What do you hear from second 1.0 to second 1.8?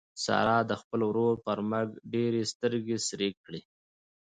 ورور پر